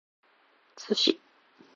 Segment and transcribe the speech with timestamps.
[0.83, 1.11] Sushi